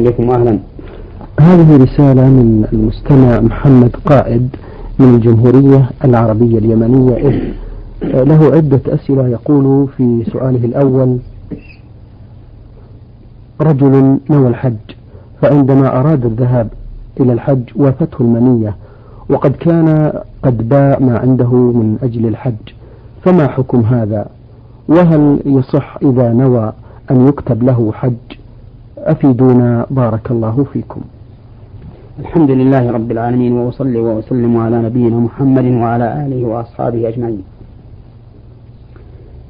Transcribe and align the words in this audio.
بكم 0.00 0.30
أهلا. 0.30 0.58
هذه 1.40 1.76
رسالة 1.76 2.28
من 2.28 2.64
المستمع 2.72 3.40
محمد 3.40 3.96
قائد 4.06 4.48
من 4.98 5.14
الجمهورية 5.14 5.90
العربية 6.04 6.58
اليمنية. 6.58 7.52
له 8.02 8.44
عدة 8.54 8.80
أسئلة 8.88 9.28
يقول 9.28 9.88
في 9.96 10.24
سؤاله 10.32 10.64
الأول 10.64 11.18
رجل 13.60 14.18
نوى 14.30 14.48
الحج 14.48 14.76
فعندما 15.42 16.00
أراد 16.00 16.26
الذهاب 16.26 16.68
إلى 17.20 17.32
الحج 17.32 17.62
وافته 17.76 18.16
المنية 18.20 18.76
وقد 19.28 19.50
كان 19.52 20.12
قد 20.42 20.68
باع 20.68 20.98
ما 20.98 21.18
عنده 21.18 21.52
من 21.52 21.98
أجل 22.02 22.26
الحج 22.26 22.54
فما 23.24 23.48
حكم 23.48 23.80
هذا؟ 23.80 24.26
وهل 24.88 25.40
يصح 25.46 25.96
إذا 26.02 26.32
نوى 26.32 26.72
أن 27.10 27.28
يكتب 27.28 27.62
له 27.62 27.92
حج؟ 27.92 28.14
أفيدونا 29.04 29.86
بارك 29.90 30.30
الله 30.30 30.66
فيكم. 30.72 31.00
الحمد 32.18 32.50
لله 32.50 32.90
رب 32.90 33.10
العالمين 33.10 33.52
وأصلي 33.52 33.98
وأسلم 33.98 34.56
على 34.56 34.82
نبينا 34.82 35.16
محمد 35.16 35.64
وعلى 35.64 36.26
آله 36.26 36.44
وأصحابه 36.46 37.08
أجمعين. 37.08 37.42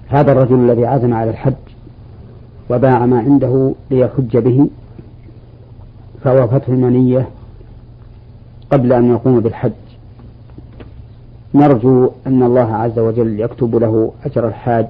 هذا 0.09 0.33
الرجل 0.33 0.55
الذي 0.55 0.87
عزم 0.87 1.15
على 1.15 1.31
الحج 1.31 1.55
وباع 2.71 3.07
ما 3.07 3.19
عنده 3.19 3.73
ليحج 3.91 4.37
به 4.37 4.69
فوافته 6.25 6.73
المنية 6.73 7.29
قبل 8.73 8.93
أن 8.93 9.11
يقوم 9.11 9.41
بالحج. 9.41 9.73
نرجو 11.55 12.11
أن 12.27 12.43
الله 12.43 12.75
عز 12.75 12.99
وجل 12.99 13.41
يكتب 13.41 13.77
له 13.77 14.13
أجر 14.25 14.49
الحاج 14.49 14.87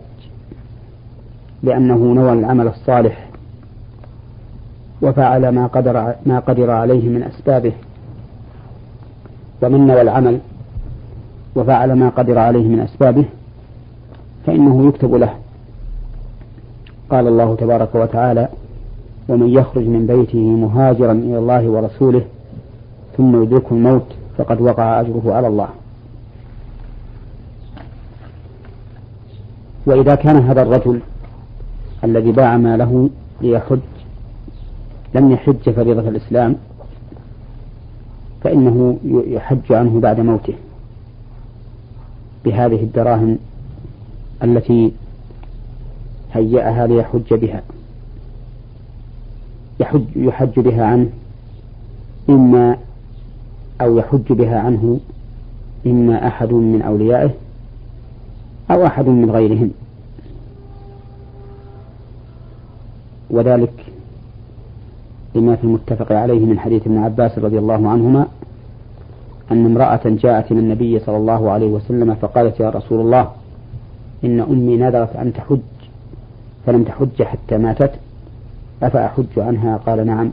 لأنه 1.63 1.97
نوى 1.97 2.33
العمل 2.33 2.67
الصالح 2.67 3.30
وفعل 5.03 5.49
ما 5.49 5.67
قدر 5.67 6.15
ما 6.27 6.39
قدر 6.39 6.71
عليه 6.71 7.09
من 7.09 7.23
أسبابه. 7.23 7.73
ومن 9.63 9.87
نوى 9.87 10.01
العمل 10.01 10.39
وفعل 11.57 11.93
ما 11.93 12.09
قدر 12.09 12.39
عليه 12.39 12.69
من 12.69 12.81
أسبابه 12.81 13.25
فإنه 14.47 14.89
يكتب 14.89 15.15
له. 15.15 15.35
قال 17.11 17.27
الله 17.27 17.57
تبارك 17.57 17.95
وتعالى 17.95 18.49
ومن 19.29 19.49
يخرج 19.49 19.85
من 19.85 20.07
بيته 20.07 20.39
مهاجرا 20.39 21.13
إلى 21.13 21.39
الله 21.39 21.69
ورسوله 21.69 22.25
ثم 23.17 23.43
يدركه 23.43 23.75
الموت 23.75 24.07
فقد 24.39 24.61
وقع 24.61 25.01
أجره 25.01 25.23
على 25.27 25.47
الله. 25.47 25.69
وإذا 29.87 30.15
كان 30.15 30.37
هذا 30.37 30.63
الرجل 30.63 31.01
الذي 32.05 32.33
باع 32.33 32.57
ماله 32.57 33.11
ليحج 33.41 33.79
لم 35.15 35.31
يحج 35.33 35.71
فريضة 35.71 36.09
الإسلام 36.09 36.57
فإنه 38.45 38.99
يحج 39.05 39.73
عنه 39.73 40.01
بعد 40.01 40.21
موته 40.21 40.55
بهذه 42.45 42.83
الدراهم 42.83 43.39
التي 44.43 44.93
هيأها 46.33 46.87
ليحج 46.87 47.35
بها. 47.35 47.63
يحج 49.81 50.05
يحج 50.17 50.61
بها 50.61 50.85
عنه 50.85 51.11
إما 52.29 52.77
أو 53.81 53.99
يحج 53.99 54.33
بها 54.33 54.59
عنه 54.59 55.01
إما 55.87 56.27
أحد 56.27 56.53
من 56.53 56.83
أوليائه 56.83 57.31
أو 58.71 58.87
أحد 58.87 59.07
من 59.07 59.31
غيرهم. 59.31 59.71
وذلك 63.31 63.85
لما 65.35 65.57
في 65.57 65.65
المتفق 65.65 66.13
عليه 66.13 66.47
من 66.47 66.59
حديث 66.59 66.87
ابن 66.87 66.99
عباس 66.99 67.39
رضي 67.39 67.59
الله 67.59 67.89
عنهما 67.89 68.27
أن 69.51 69.67
امرأة 69.67 70.01
جاءت 70.05 70.53
إلى 70.53 70.61
النبي 70.61 70.99
صلى 70.99 71.17
الله 71.17 71.51
عليه 71.51 71.67
وسلم 71.67 72.15
فقالت 72.15 72.61
يا 72.61 72.71
رسول 72.71 73.01
الله 73.01 73.31
إن 74.25 74.41
أمي 74.41 74.77
نذرت 74.77 75.17
أن 75.17 75.33
تحج 75.33 75.59
فلم 76.67 76.85
تحج 76.85 77.23
حتى 77.23 77.59
ماتت 77.59 77.93
أفأحج 78.83 79.39
عنها؟ 79.39 79.77
قال 79.77 80.07
نعم 80.07 80.31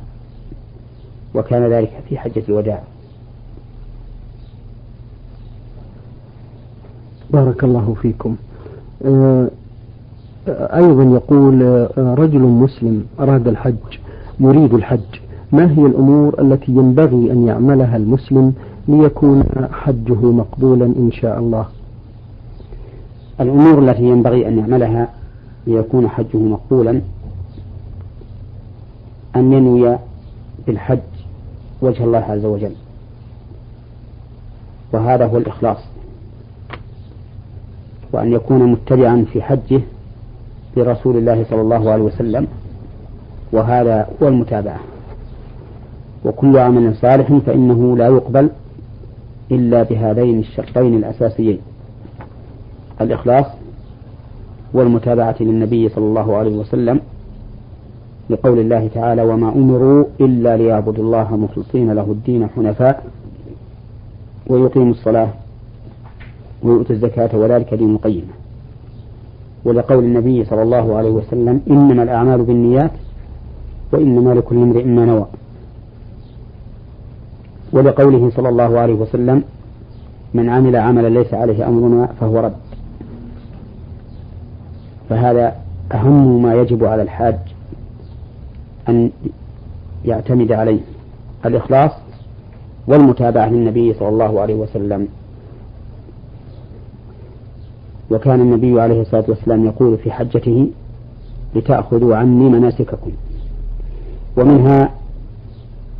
وكان 1.36 1.64
ذلك 1.72 1.92
في 2.10 2.18
حجة 2.18 2.44
الوداع. 2.50 2.84
بارك 7.30 7.64
الله 7.64 7.96
فيكم. 8.02 8.36
آه، 9.06 9.50
أيضا 10.50 11.04
يقول 11.04 11.64
آه، 11.64 12.16
رجل 12.18 12.40
مسلم 12.40 13.06
أراد 13.20 13.48
الحج 13.48 13.76
يريد 14.40 14.74
الحج. 14.74 15.00
ما 15.52 15.72
هي 15.72 15.86
الأمور 15.86 16.42
التي 16.42 16.72
ينبغي 16.72 17.32
أن 17.32 17.48
يعملها 17.48 17.98
المسلم 17.98 18.54
ليكون 18.88 19.44
حجه 19.72 20.32
مقبولا 20.32 20.86
إن 20.86 21.12
شاء 21.12 21.40
الله؟ 21.40 21.66
الأمور 23.42 23.80
التي 23.80 24.04
ينبغي 24.04 24.48
أن 24.48 24.60
يعملها 24.60 25.10
ليكون 25.68 26.10
حجه 26.10 26.38
مقبولا 26.38 27.02
أن 29.36 29.54
ينوي 29.54 29.98
بالحج 30.68 31.00
وجه 31.82 32.04
الله 32.04 32.20
عز 32.20 32.46
وجل. 32.46 32.72
وهذا 34.94 35.26
هو 35.26 35.38
الإخلاص. 35.38 35.78
وأن 38.14 38.34
يكون 38.34 38.72
متبعا 38.72 39.26
في 39.34 39.42
حجه 39.42 39.82
لرسول 40.78 41.18
الله 41.18 41.46
صلى 41.50 41.62
الله 41.62 41.92
عليه 41.92 42.04
وسلم. 42.04 42.48
وهذا 43.52 44.08
هو 44.24 44.28
المتابعة. 44.28 44.80
وكل 46.26 46.58
عمل 46.58 46.96
صالح 46.96 47.34
فإنه 47.46 47.98
لا 47.98 48.08
يقبل 48.08 48.50
إلا 49.52 49.84
بهذين 49.84 50.40
الشرطين 50.40 50.94
الأساسيين 50.94 51.60
الإخلاص 53.02 53.46
والمتابعة 54.74 55.36
للنبي 55.40 55.90
صلى 55.90 56.06
الله 56.06 56.36
عليه 56.38 56.58
وسلم 56.58 57.00
لقول 58.30 58.60
الله 58.60 58.90
تعالى 58.94 59.22
وما 59.24 59.50
أمروا 59.50 60.06
إلا 60.22 60.58
ليعبدوا 60.58 61.04
الله 61.04 61.36
مخلصين 61.36 61.92
له 61.92 62.04
الدين 62.12 62.48
حنفاء 62.50 63.04
ويقيموا 64.48 64.92
الصلاة 64.92 65.30
ويؤتوا 66.64 66.96
الزكاة 66.96 67.38
وذلك 67.38 67.74
دين 67.74 67.96
القيمة 67.96 68.34
ولقول 69.66 70.04
النبي 70.04 70.46
صلى 70.46 70.62
الله 70.62 70.96
عليه 70.96 71.10
وسلم 71.10 71.62
إنما 71.70 72.04
الأعمال 72.04 72.44
بالنيات 72.44 72.92
وإنما 73.92 74.34
لكل 74.34 74.56
امرئ 74.56 74.84
ما 74.86 75.06
نوى. 75.06 75.26
ولقوله 77.74 78.32
صلى 78.36 78.50
الله 78.50 78.80
عليه 78.80 78.94
وسلم 78.94 79.44
من 80.34 80.50
عمل 80.50 80.76
عملا 80.76 81.08
ليس 81.08 81.34
عليه 81.34 81.68
أمرنا 81.68 82.06
فهو 82.20 82.40
رد. 82.40 82.56
فهذا 85.10 85.56
أهم 85.92 86.44
ما 86.44 86.56
يجب 86.56 86.86
على 86.86 87.02
الحاج 87.02 87.38
أن 88.90 89.12
يعتمد 90.06 90.52
عليه. 90.52 90.80
الإخلاص 91.46 91.92
والمتابعة 92.88 93.50
للنبي 93.50 93.94
صلى 93.94 94.10
الله 94.10 94.42
عليه 94.42 94.56
وسلم. 94.56 95.08
وكان 98.12 98.42
النبي 98.42 98.82
عليه 98.82 99.02
الصلاة 99.02 99.26
والسلام 99.28 99.66
يقول 99.66 99.98
في 99.98 100.12
حجته 100.12 100.70
لتأخذوا 101.56 102.16
عني 102.16 102.50
مناسككم. 102.50 103.12
ومنها 104.38 104.92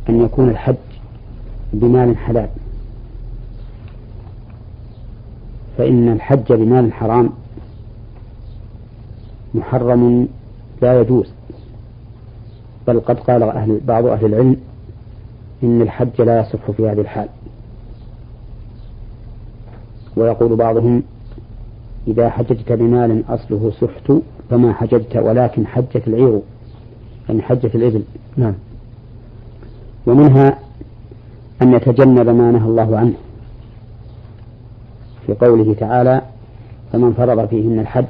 أن 0.08 0.24
يكون 0.24 0.48
الحج 0.50 0.76
بمال 1.72 2.16
حلال. 2.16 2.48
فإن 5.78 6.08
الحج 6.08 6.52
بمال 6.52 6.92
حرام 6.92 7.30
محرم 9.54 10.28
لا 10.82 11.00
يجوز. 11.00 11.32
بل 12.86 13.00
قد 13.00 13.18
قال 13.18 13.42
أهل 13.42 13.80
بعض 13.86 14.06
أهل 14.06 14.24
العلم 14.26 14.56
إن 15.62 15.82
الحج 15.82 16.22
لا 16.22 16.40
يصح 16.40 16.70
في 16.70 16.88
هذه 16.88 17.00
الحال. 17.00 17.28
ويقول 20.16 20.56
بعضهم 20.56 21.02
إذا 22.08 22.30
حججت 22.30 22.72
بمال 22.72 23.24
أصله 23.28 23.72
سحت 23.80 24.12
فما 24.50 24.72
حججت 24.72 25.16
ولكن 25.16 25.66
حجت 25.66 26.08
العير. 26.08 26.40
يعني 27.28 27.42
حجة 27.42 27.70
الإبل. 27.74 28.02
نعم. 28.36 28.54
ومنها 30.06 30.58
أن 31.62 31.72
يتجنب 31.72 32.28
ما 32.28 32.50
نهى 32.52 32.68
الله 32.68 32.98
عنه. 32.98 33.14
في 35.26 35.34
قوله 35.34 35.74
تعالى 35.74 36.22
فمن 36.92 37.12
فرض 37.12 37.48
فيهن 37.48 37.78
الحج 37.78 38.04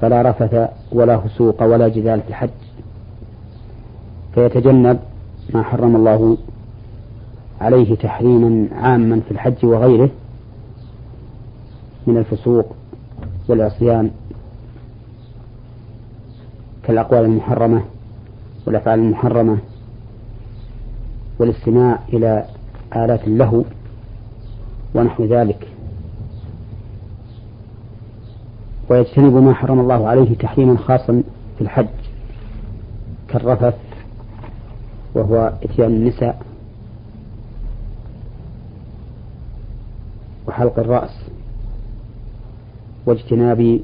فلا 0.00 0.22
رفث 0.22 0.68
ولا 0.92 1.18
فسوق 1.18 1.62
ولا 1.62 1.88
جدال 1.88 2.20
في 2.20 2.28
الحج. 2.28 2.50
فيتجنب 4.34 4.98
ما 5.54 5.62
حرم 5.62 5.96
الله 5.96 6.36
عليه 7.60 7.94
تحريما 7.94 8.68
عاما 8.72 9.20
في 9.20 9.30
الحج 9.30 9.64
وغيره 9.66 10.10
من 12.06 12.16
الفسوق 12.16 12.66
والعصيان 13.48 14.10
كالأقوال 16.82 17.24
المحرمة 17.24 17.82
والأفعال 18.66 18.98
المحرمة 18.98 19.58
والاستماع 21.38 21.98
إلى 22.12 22.44
آلات 22.96 23.24
اللهو 23.26 23.64
ونحو 24.94 25.24
ذلك. 25.24 25.68
ويجتنب 28.90 29.34
ما 29.34 29.54
حرم 29.54 29.80
الله 29.80 30.08
عليه 30.08 30.34
تحريما 30.34 30.76
خاصا 30.76 31.22
في 31.56 31.60
الحج 31.64 31.86
كالرفث 33.28 33.74
وهو 35.14 35.52
إتيان 35.64 35.90
النساء 35.92 36.42
وحلق 40.48 40.78
الرأس 40.78 41.10
واجتناب 43.06 43.80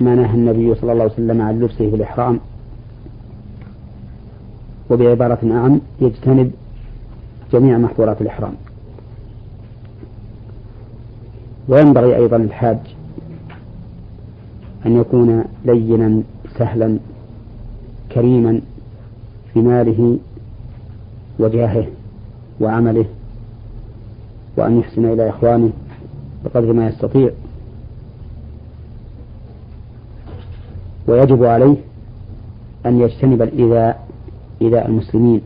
ما 0.00 0.14
نهى 0.14 0.34
النبي 0.34 0.74
صلى 0.74 0.92
الله 0.92 1.02
عليه 1.02 1.12
وسلم 1.12 1.42
عن 1.42 1.60
لبسه 1.60 1.90
في 1.90 1.96
الإحرام 1.96 2.40
وبعبارة 4.90 5.38
أعم 5.52 5.80
يجتنب 6.00 6.52
جميع 7.52 7.78
محظورات 7.78 8.22
الإحرام. 8.22 8.52
وينبغي 11.68 12.16
أيضا 12.16 12.38
للحاج 12.38 12.78
أن 14.86 15.00
يكون 15.00 15.44
لينا 15.64 16.22
سهلا 16.58 16.98
كريما 18.12 18.60
في 19.52 19.60
ماله 19.60 20.18
وجاهه 21.38 21.86
وعمله 22.60 23.04
وأن 24.56 24.78
يحسن 24.78 25.04
إلى 25.04 25.28
إخوانه 25.28 25.70
بقدر 26.44 26.72
ما 26.72 26.88
يستطيع. 26.88 27.30
ويجب 31.08 31.44
عليه 31.44 31.76
أن 32.86 33.00
يجتنب 33.00 33.42
الإيذاء 33.42 34.08
إيذاء 34.62 34.86
المسلمين 34.88 35.40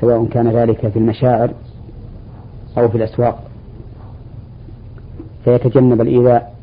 سواء 0.00 0.26
كان 0.26 0.48
ذلك 0.48 0.88
في 0.88 0.98
المشاعر 0.98 1.50
أو 2.78 2.88
في 2.88 2.96
الأسواق. 2.96 3.44
فيتجنب 5.44 6.00
الإيذاء 6.00 6.54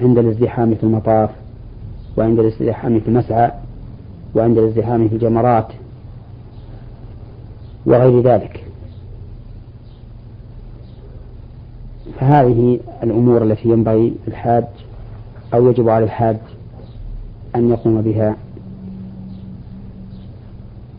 عند 0.00 0.18
الازدحام 0.18 0.74
في 0.74 0.82
المطاف 0.82 1.30
وعند 2.16 2.38
الازدحام 2.38 3.00
في 3.00 3.08
المسعى 3.08 3.52
وعند 4.34 4.58
الازدحام 4.58 5.08
في 5.08 5.14
الجمرات 5.14 5.66
وغير 7.86 8.20
ذلك. 8.20 8.64
فهذه 12.20 12.80
الأمور 13.02 13.42
التي 13.42 13.68
ينبغي 13.68 14.14
الحاج 14.28 14.64
أو 15.54 15.70
يجب 15.70 15.88
على 15.88 16.04
الحاج 16.04 16.36
أن 17.56 17.70
يقوم 17.70 18.02
بها. 18.02 18.36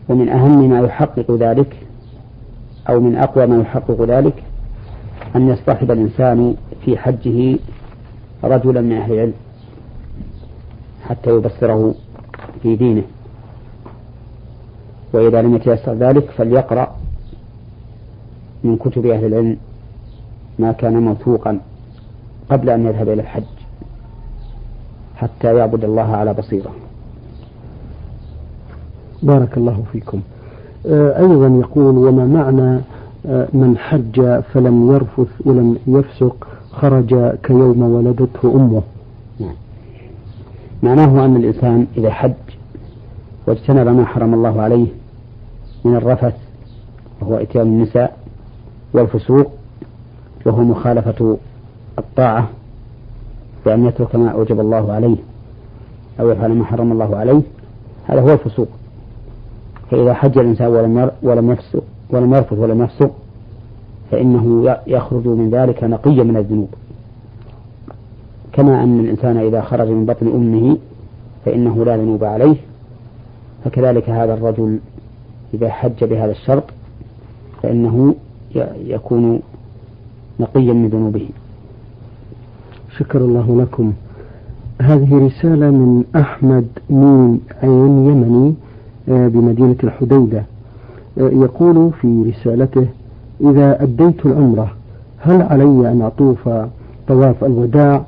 ومن 0.08 0.28
أهم 0.28 0.70
ما 0.70 0.80
يحقق 0.80 1.30
ذلك 1.30 1.76
أو 2.88 3.00
من 3.00 3.16
أقوى 3.16 3.46
ما 3.46 3.60
يحقق 3.60 4.02
ذلك 4.02 4.42
أن 5.36 5.48
يصطحب 5.48 5.90
الإنسان 5.90 6.56
في 6.84 6.98
حجه 6.98 7.58
رجلا 8.44 8.80
من 8.80 8.92
أهل 8.92 9.12
العلم 9.12 9.32
حتى 11.08 11.30
يبصره 11.30 11.94
في 12.62 12.76
دينه. 12.76 13.02
وإذا 15.12 15.42
لم 15.42 15.54
يتيسر 15.54 15.92
ذلك 15.92 16.30
فليقرأ 16.30 16.96
من 18.64 18.76
كتب 18.76 19.06
أهل 19.06 19.24
العلم 19.24 19.56
ما 20.58 20.72
كان 20.72 21.02
موثوقا 21.02 21.60
قبل 22.50 22.70
أن 22.70 22.86
يذهب 22.86 23.08
إلى 23.08 23.22
الحج. 23.22 23.61
حتى 25.22 25.56
يعبد 25.56 25.84
الله 25.84 26.16
على 26.16 26.34
بصيرة. 26.34 26.70
بارك 29.22 29.56
الله 29.56 29.82
فيكم. 29.92 30.20
آه، 30.86 31.18
أيضا 31.18 31.46
يقول 31.46 31.98
وما 31.98 32.26
معنى 32.26 32.80
آه، 33.26 33.48
من 33.52 33.78
حج 33.78 34.40
فلم 34.40 34.92
يرفث 34.92 35.46
ولم 35.46 35.78
يفسق 35.86 36.48
خرج 36.72 37.36
كيوم 37.42 37.82
ولدته 37.82 38.54
أمه. 38.56 38.82
نعم. 39.40 39.54
معناه 40.82 41.24
أن 41.24 41.36
الإنسان 41.36 41.86
إذا 41.96 42.10
حج 42.10 42.32
واجتنب 43.46 43.88
ما 43.88 44.04
حرم 44.04 44.34
الله 44.34 44.62
عليه 44.62 44.86
من 45.84 45.96
الرفث 45.96 46.34
وهو 47.20 47.34
إتيان 47.36 47.66
النساء 47.66 48.16
والفسوق 48.92 49.50
وهو 50.46 50.62
مخالفة 50.62 51.36
الطاعة. 51.98 52.48
بأن 53.66 53.86
يترك 53.86 54.16
ما 54.16 54.28
أوجب 54.28 54.60
الله 54.60 54.92
عليه 54.92 55.16
أو 56.20 56.30
يفعل 56.30 56.52
ما 56.52 56.64
حرم 56.64 56.92
الله 56.92 57.16
عليه 57.16 57.42
هذا 58.06 58.20
هو 58.20 58.32
الفسوق. 58.32 58.68
فإذا 59.90 60.14
حج 60.14 60.38
الإنسان 60.38 60.66
ولم 60.66 61.10
ولم 61.22 61.50
يفسق 61.50 61.82
ولم 62.10 62.34
يرفض 62.34 62.58
ولم 62.58 62.82
يفسق 62.82 63.10
فإنه 64.10 64.76
يخرج 64.86 65.26
من 65.28 65.50
ذلك 65.50 65.84
نقيا 65.84 66.24
من 66.24 66.36
الذنوب. 66.36 66.68
كما 68.52 68.82
أن 68.84 69.00
الإنسان 69.00 69.36
إذا 69.36 69.60
خرج 69.60 69.88
من 69.88 70.06
بطن 70.06 70.26
أمه 70.26 70.76
فإنه 71.44 71.84
لا 71.84 71.96
ذنوب 71.96 72.24
عليه 72.24 72.56
فكذلك 73.64 74.10
هذا 74.10 74.34
الرجل 74.34 74.78
إذا 75.54 75.70
حج 75.70 76.04
بهذا 76.04 76.30
الشرط 76.30 76.64
فإنه 77.62 78.14
يكون 78.86 79.40
نقيا 80.40 80.72
من 80.72 80.88
ذنوبه. 80.88 81.28
شكر 82.98 83.18
الله 83.18 83.60
لكم. 83.62 83.92
هذه 84.82 85.26
رسالة 85.26 85.70
من 85.70 86.04
أحمد 86.16 86.66
مين 86.90 87.40
عين 87.62 88.06
يمني 88.06 88.54
آه، 89.08 89.28
بمدينة 89.28 89.76
الحديدة. 89.84 90.44
آه، 91.18 91.28
يقول 91.28 91.90
في 92.00 92.22
رسالته 92.30 92.86
إذا 93.40 93.82
أديت 93.82 94.26
العمرة 94.26 94.72
هل 95.18 95.42
علي 95.42 95.92
أن 95.92 96.02
أطوف 96.02 96.48
طواف 97.08 97.44
الوداع؟ 97.44 98.02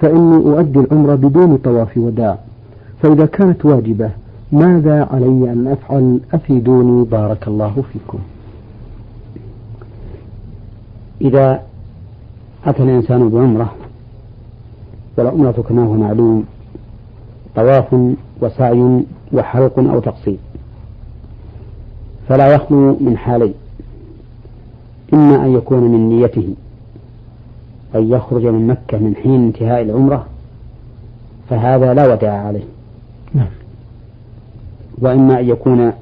فإني 0.00 0.36
أؤدي 0.36 0.78
العمرة 0.80 1.14
بدون 1.14 1.56
طواف 1.56 1.96
وداع. 1.96 2.38
فإذا 3.02 3.26
كانت 3.26 3.64
واجبة 3.64 4.10
ماذا 4.52 5.08
علي 5.10 5.52
أن 5.52 5.66
أفعل؟ 5.66 6.20
أفيدوني 6.34 7.04
بارك 7.04 7.48
الله 7.48 7.82
فيكم. 7.92 8.18
إذا 11.20 11.62
أتى 12.66 12.82
الإنسان 12.82 13.28
بعمرة 13.28 13.72
والعمرة 15.16 15.64
كما 15.68 15.84
هو 15.84 15.92
معلوم. 15.92 16.44
طواف 17.56 18.14
وسعي 18.40 19.04
وحلق 19.32 19.78
أو 19.78 20.00
تقصير. 20.00 20.36
فلا 22.28 22.54
يخلو 22.54 22.96
من 23.00 23.16
حالين. 23.16 23.54
إما 25.14 25.46
أن 25.46 25.54
يكون 25.54 25.80
من 25.80 26.08
نيته 26.08 26.54
أن 27.94 28.10
يخرج 28.12 28.46
من 28.46 28.66
مكة 28.66 28.98
من 28.98 29.16
حين 29.22 29.44
انتهاء 29.44 29.82
العمرة 29.82 30.26
فهذا 31.50 31.94
لا 31.94 32.12
وداع 32.12 32.46
عليه. 32.46 32.64
نعم. 33.34 33.48
وإما 34.98 35.40
أن 35.40 35.48
يكون 35.48 35.92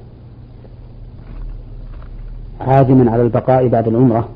عازما 2.61 3.11
على 3.11 3.21
البقاء 3.21 3.67
بعد 3.67 3.87
العمرة 3.87 4.29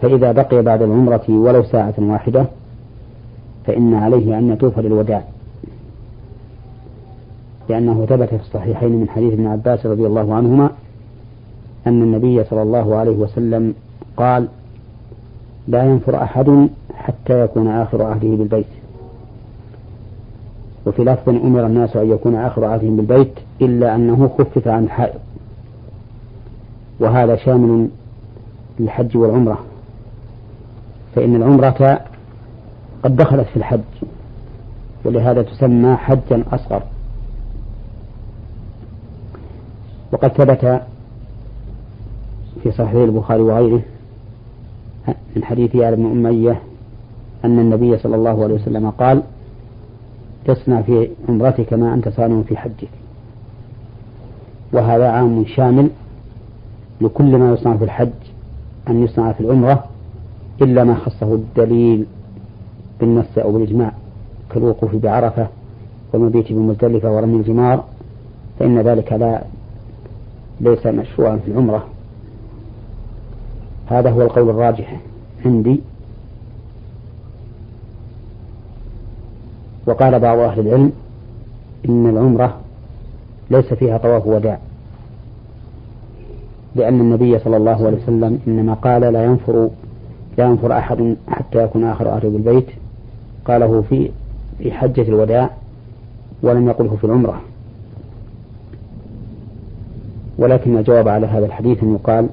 فإذا 0.00 0.32
بقي 0.32 0.62
بعد 0.62 0.82
العمرة 0.82 1.24
ولو 1.28 1.62
ساعة 1.62 1.94
واحدة 1.98 2.46
فإن 3.66 3.94
عليه 3.94 4.38
أن 4.38 4.52
يطوف 4.52 4.78
للوداع. 4.78 5.24
لأنه 7.68 8.06
ثبت 8.06 8.28
في 8.28 8.36
الصحيحين 8.36 8.92
من 8.92 9.08
حديث 9.08 9.32
ابن 9.32 9.46
عباس 9.46 9.86
رضي 9.86 10.06
الله 10.06 10.34
عنهما 10.34 10.70
أن 11.86 12.02
النبي 12.02 12.44
صلى 12.44 12.62
الله 12.62 12.96
عليه 12.96 13.16
وسلم 13.16 13.74
قال 14.16 14.48
لا 15.68 15.84
ينفر 15.84 16.22
أحد 16.22 16.68
حتى 16.94 17.44
يكون 17.44 17.68
آخر 17.68 18.02
عهده 18.02 18.28
بالبيت. 18.28 18.66
وفي 20.86 21.04
لفظ 21.04 21.28
أمر 21.28 21.66
الناس 21.66 21.96
أن 21.96 22.10
يكون 22.10 22.34
آخر 22.34 22.64
عهدهم 22.64 22.96
بالبيت 22.96 23.32
إلا 23.60 23.94
أنه 23.94 24.30
خفف 24.38 24.68
عن 24.68 24.84
الحائض 24.84 25.20
وهذا 27.00 27.36
شامل 27.36 27.88
للحج 28.80 29.16
والعمرة. 29.16 29.58
فإن 31.14 31.36
العمرة 31.36 32.00
قد 33.02 33.16
دخلت 33.16 33.46
في 33.48 33.56
الحج. 33.56 33.80
ولهذا 35.04 35.42
تسمى 35.42 35.96
حجا 35.96 36.44
أصغر. 36.52 36.82
وقد 40.12 40.32
ثبت 40.32 40.82
في 42.62 42.72
صحيح 42.72 42.94
البخاري 42.94 43.42
وغيره 43.42 43.82
من 45.36 45.44
حديث 45.44 45.76
آل 45.76 45.96
بن 45.96 46.06
أمية 46.06 46.60
أن 47.44 47.58
النبي 47.58 47.98
صلى 47.98 48.16
الله 48.16 48.44
عليه 48.44 48.54
وسلم 48.54 48.90
قال 48.90 49.22
تصنع 50.44 50.82
في 50.82 51.08
عمرتك 51.28 51.72
ما 51.72 51.94
أنت 51.94 52.08
صانع 52.08 52.42
في 52.42 52.56
حجك. 52.56 52.88
وهذا 54.72 55.08
عام 55.08 55.44
شامل 55.46 55.90
لكل 57.00 57.36
ما 57.36 57.52
يصنع 57.52 57.76
في 57.76 57.84
الحج 57.84 58.10
أن 58.88 59.04
يصنع 59.04 59.32
في 59.32 59.40
العمرة 59.40 59.84
إلا 60.62 60.84
ما 60.84 60.94
خصه 60.94 61.34
الدليل. 61.34 62.06
بالنص 63.02 63.38
أو 63.38 63.52
بالإجماع 63.52 63.92
كالوقوف 64.50 64.94
بعرفة 64.96 65.46
والمبيت 66.12 66.52
بمزدلفة 66.52 67.16
ورمي 67.16 67.36
الجمار 67.36 67.84
فإن 68.58 68.80
ذلك 68.80 69.12
لا 69.12 69.42
ليس 70.60 70.86
مشروعا 70.86 71.36
في 71.36 71.50
العمرة. 71.50 71.86
هذا 73.86 74.10
هو 74.10 74.22
القول 74.22 74.50
الراجح 74.50 75.00
عندي. 75.44 75.80
وقال 79.86 80.20
بعض 80.20 80.38
أهل 80.38 80.60
العلم 80.60 80.92
إن 81.88 82.06
العمرة 82.06 82.56
ليس 83.50 83.74
فيها 83.74 83.98
طواف 83.98 84.26
وداع 84.26 84.58
لأن 86.74 87.00
النبي 87.00 87.38
صلى 87.38 87.56
الله 87.56 87.86
عليه 87.86 88.02
وسلم 88.02 88.40
إنما 88.46 88.74
قال 88.74 89.00
لا 89.00 89.24
ينفر 89.24 89.70
لا 90.38 90.44
ينفر 90.44 90.78
أحد 90.78 91.16
حتى 91.28 91.64
يكون 91.64 91.84
آخر 91.84 92.08
أهله 92.08 92.28
بالبيت. 92.30 92.66
قاله 93.44 93.82
في 93.90 94.10
في 94.58 94.72
حجة 94.72 95.02
الوداع 95.02 95.50
ولم 96.42 96.68
يقله 96.68 96.96
في 96.96 97.04
العمرة 97.04 97.40
ولكن 100.38 100.78
الجواب 100.78 101.08
على 101.08 101.26
هذا 101.26 101.46
الحديث 101.46 101.82
أن 101.82 101.94
يقال 101.94 102.28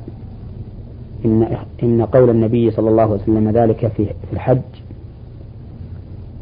إن 1.25 1.57
إن 1.83 2.01
قول 2.05 2.29
النبي 2.29 2.71
صلى 2.71 2.89
الله 2.89 3.03
عليه 3.03 3.13
وسلم 3.13 3.49
ذلك 3.49 3.87
في 3.87 4.07
الحج 4.33 4.61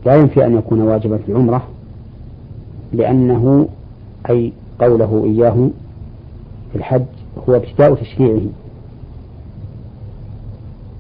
لا 0.06 0.16
ينفي 0.16 0.46
أن 0.46 0.58
يكون 0.58 0.82
واجبا 0.82 1.18
في 1.18 1.32
العمرة 1.32 1.68
لأنه 2.94 3.68
أي 4.30 4.54
قوله 4.80 5.24
إياه 5.26 5.70
في 6.72 6.76
الحج 6.78 7.04
هو 7.50 7.56
ابتداء 7.56 7.96
تشريعه 7.96 8.42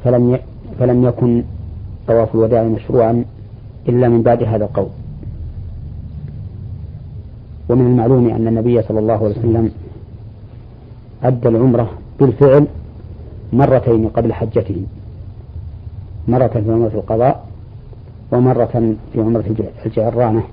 فلم. 0.03 0.39
فلم 0.79 1.03
يكن 1.03 1.43
طواف 2.07 2.36
الوداع 2.36 2.63
مشروعا 2.63 3.25
إلا 3.88 4.10
من 4.10 4.22
بعد 4.22 4.44
هذا 4.44 4.65
القول. 4.65 4.89
ومن 7.70 7.86
المعلوم 7.86 8.29
أن 8.29 8.48
النبي 8.48 8.82
صلى 8.82 9.00
الله 9.00 9.13
عليه 9.13 9.39
وسلم 9.39 9.72
أدى 11.24 11.48
العمرة 11.48 11.89
بالفعل 12.20 12.67
مرتين 13.53 14.08
قبل 14.08 14.34
حجته. 14.34 14.82
مرة 16.27 16.48
في 16.48 16.72
عمرة 16.72 16.91
القضاء 16.94 17.48
ومرة 18.32 18.96
في 19.13 19.22
عمرة 19.22 19.44
الجعرانة. 19.86 20.44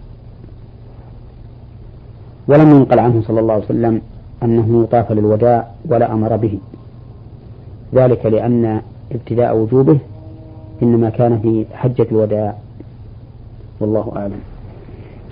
ولم 2.48 2.70
ينقل 2.70 2.98
عنه 2.98 3.22
صلى 3.22 3.40
الله 3.40 3.54
عليه 3.54 3.64
وسلم 3.64 4.00
أنه 4.42 4.88
طاف 4.90 5.12
للوداع 5.12 5.68
ولا 5.84 6.12
أمر 6.12 6.36
به. 6.36 6.58
ذلك 7.94 8.26
لأن 8.26 8.80
ابتداء 9.12 9.56
وجوبه 9.56 9.98
إنما 10.82 11.10
كان 11.10 11.38
في 11.38 11.64
حجة 11.72 12.06
الوداع. 12.12 12.63
والله 13.80 14.12
أعلم. 14.16 14.40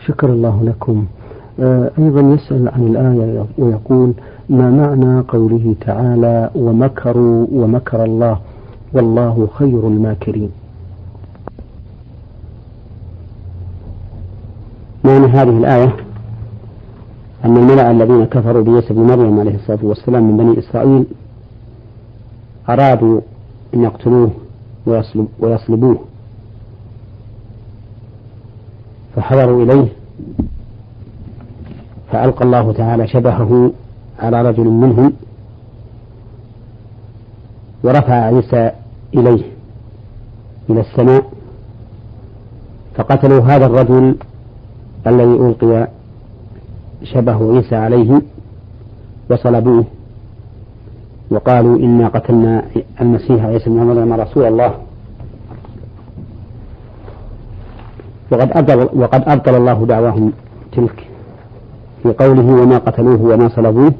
شكر 0.06 0.32
الله 0.32 0.62
لكم. 0.64 1.06
آه، 1.60 1.90
أيضا 1.98 2.20
يسأل 2.20 2.68
عن 2.68 2.86
الآية 2.86 3.44
ويقول 3.58 4.12
ما 4.48 4.70
معنى 4.70 5.20
قوله 5.20 5.74
تعالى 5.80 6.50
ومكروا 6.54 7.46
ومكر 7.52 8.04
الله 8.04 8.38
والله 8.92 9.48
خير 9.54 9.88
الماكرين. 9.88 10.50
معنى 15.04 15.26
هذه 15.26 15.58
الآية؟ 15.58 15.96
أن 17.44 17.56
الملأ 17.56 17.90
الذين 17.90 18.24
كفروا 18.24 18.64
بعيسى 18.64 18.94
بن 18.94 19.00
مريم 19.00 19.40
عليه 19.40 19.54
الصلاة 19.54 19.78
والسلام 19.82 20.22
من 20.30 20.36
بني 20.36 20.58
إسرائيل 20.58 21.04
أرادوا 22.68 23.20
أن 23.74 23.82
يقتلوه 23.82 24.30
ويصلب 24.86 25.26
ويصلبوه. 25.40 25.98
فحضروا 29.16 29.62
إليه 29.64 29.88
فألقى 32.12 32.44
الله 32.44 32.72
تعالى 32.72 33.08
شبهه 33.08 33.72
على 34.18 34.42
رجل 34.42 34.64
منهم 34.64 35.12
ورفع 37.84 38.14
عيسى 38.14 38.70
إليه 39.14 39.42
إلى 40.70 40.80
السماء 40.80 41.24
فقتلوا 42.94 43.40
هذا 43.40 43.66
الرجل 43.66 44.16
الذي 45.06 45.32
ألقي 45.32 45.88
شبه 47.04 47.54
عيسى 47.56 47.76
عليه 47.76 48.22
وصلبوه 49.30 49.84
وقالوا 51.30 51.78
إنا 51.78 52.08
قتلنا 52.08 52.64
المسيح 53.00 53.44
عيسى 53.44 53.70
بن 53.70 53.76
مريم 53.76 54.12
رسول 54.12 54.44
الله 54.44 54.74
وقد 58.32 58.50
أبطل 58.52 58.88
وقد 59.00 59.22
أبطل 59.26 59.54
الله 59.54 59.86
دعواهم 59.86 60.32
تلك 60.72 61.06
في 62.02 62.12
قوله 62.12 62.62
وما 62.62 62.78
قتلوه 62.78 63.22
وما 63.22 63.48
صلبوه 63.48 63.92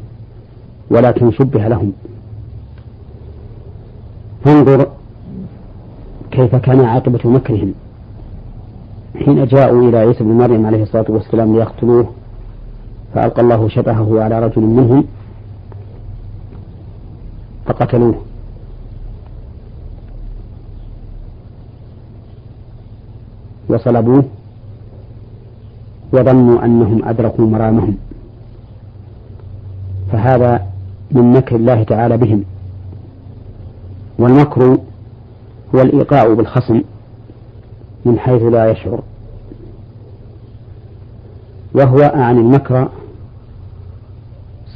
ولكن 0.91 1.31
شبه 1.31 1.69
لهم. 1.69 1.93
فانظر 4.45 4.87
كيف 6.31 6.57
كان 6.57 6.81
عاقبة 6.81 7.31
مكرهم 7.31 7.75
حين 9.25 9.47
جاءوا 9.47 9.89
إلى 9.89 9.97
عيسى 9.99 10.25
بن 10.25 10.31
مريم 10.31 10.67
عليه 10.67 10.83
الصلاة 10.83 11.05
والسلام 11.09 11.57
ليقتلوه. 11.57 12.07
فألقى 13.15 13.43
الله 13.43 13.69
شبهه 13.69 14.23
على 14.23 14.41
رجل 14.41 14.63
منهم 14.63 15.05
فقتلوه. 17.67 18.15
وصلبوه 23.73 24.25
وظنوا 26.13 26.65
أنهم 26.65 27.09
أدركوا 27.09 27.47
مرامهم. 27.47 27.97
فهذا 30.13 30.67
من 31.11 31.33
مكر 31.33 31.57
الله 31.57 31.83
تعالى 31.83 32.17
بهم. 32.17 32.45
والمكر 34.19 34.79
هو 35.75 35.83
الإيقاع 35.83 36.35
بالخصم 36.35 36.83
من 38.05 38.19
حيث 38.19 38.43
لا 38.43 38.71
يشعر. 38.71 39.03
وهو 41.75 42.03
عن 42.15 42.39
المكر 42.39 42.89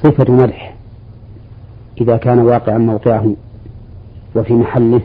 صفة 0.03 0.33
مدح 0.33 0.75
إذا 2.01 2.17
كان 2.17 2.39
واقعا 2.39 2.79
موقعه. 2.79 3.35
وفي 4.37 4.53
محله 4.55 5.01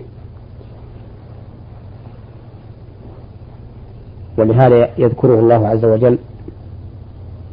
ولهذا 4.38 4.90
يذكره 4.98 5.40
الله 5.40 5.68
عز 5.68 5.86
وجل 5.86 6.18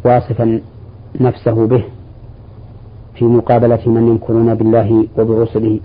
واصفا 0.04 0.60
نفسه 1.20 1.66
به 1.66 1.84
في 3.14 3.24
مقابلة 3.24 3.80
من 3.86 4.08
ينكرون 4.08 4.54
بالله 4.54 5.06
وبرسله. 5.18 5.80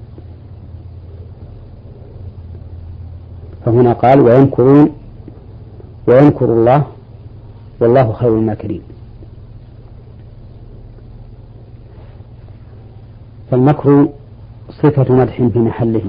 فهنا 3.66 3.94
قال 3.94 4.20
وينكرون 4.20 4.90
وينكر 6.08 6.46
الله 6.46 6.84
والله 7.80 8.14
خير 8.14 8.38
الماكرين. 8.38 8.82
فالمكر 13.52 14.08
صفة 14.70 15.14
مدح 15.14 15.42
في 15.54 15.60
محله 15.60 16.02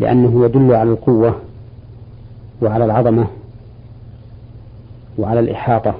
لأنه 0.00 0.44
يدل 0.44 0.74
على 0.74 0.90
القوة 0.90 1.34
وعلى 2.62 2.84
العظمة 2.84 3.26
وعلى 5.18 5.40
الإحاطة 5.40 5.94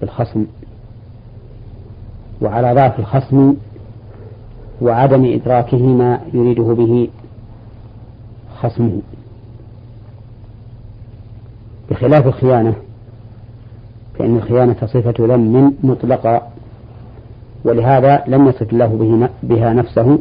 بالخصم 0.00 0.44
وعلى 2.42 2.74
ضعف 2.74 3.00
الخصم 3.00 3.54
وعدم 4.82 5.24
إدراكه 5.24 5.86
ما 5.86 6.20
يريده 6.34 6.62
به 6.62 7.08
خصمه. 8.62 9.00
بخلاف 11.90 12.26
الخيانة 12.26 12.74
فإن 14.18 14.36
الخيانة 14.36 14.76
صفة 14.86 15.26
لم 15.26 15.74
مطلقة 15.82 16.42
ولهذا 17.64 18.24
لم 18.26 18.48
يصف 18.48 18.72
الله 18.72 19.28
بها 19.42 19.72
نفسه 19.72 20.18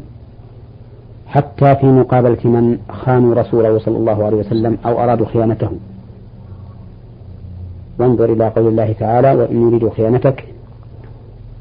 حتى 1.29 1.75
في 1.75 1.85
مقابلة 1.85 2.37
من 2.43 2.77
خانوا 2.89 3.35
رسوله 3.35 3.79
صلى 3.79 3.97
الله 3.97 4.25
عليه 4.25 4.37
وسلم 4.37 4.77
أو 4.85 5.03
أرادوا 5.03 5.25
خيانته. 5.25 5.69
وانظر 7.99 8.33
إلى 8.33 8.47
قول 8.47 8.67
الله 8.67 8.93
تعالى 8.99 9.33
وإن 9.33 9.67
يريدوا 9.67 9.89
خيانتك 9.89 10.45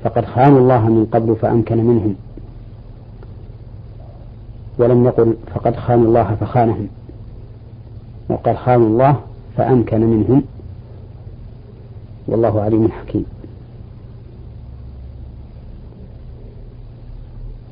فقد 0.04 0.24
خانوا 0.24 0.58
الله 0.58 0.88
من 0.88 1.06
قبل 1.12 1.36
فأمكن 1.36 1.84
منهم. 1.84 2.14
ولم 4.78 5.04
يقل 5.04 5.36
فقد 5.54 5.76
خانوا 5.76 6.06
الله 6.06 6.34
فخانهم. 6.40 6.88
وقد 8.28 8.54
خانوا 8.56 8.86
الله 8.86 9.16
فأمكن 9.56 10.00
منهم. 10.00 10.42
والله 12.28 12.60
عليم 12.60 12.90
حكيم. 12.90 13.24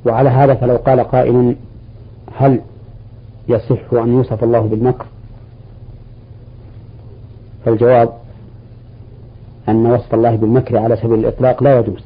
وعلى 0.07 0.29
هذا 0.29 0.55
فلو 0.55 0.77
قال 0.77 1.01
قائل 1.01 1.57
هل 2.39 2.61
يصح 3.49 3.93
أن 3.93 4.09
يوصف 4.13 4.45
الله 4.45 4.61
بالمكر؟ 4.61 5.07
فالجواب 7.65 8.13
أن 9.69 9.87
وصف 9.87 10.15
الله 10.15 10.37
بالمكر 10.37 10.79
على 10.79 10.97
سبيل 10.97 11.19
الإطلاق 11.19 11.63
لا 11.63 11.79
يجوز. 11.79 12.05